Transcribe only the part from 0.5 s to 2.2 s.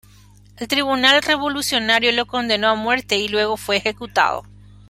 El Tribunal Revolucionario